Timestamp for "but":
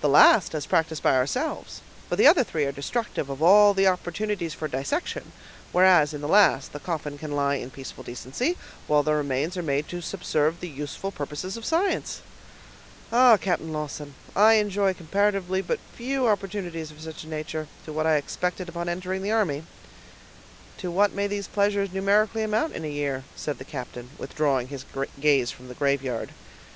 15.62-15.80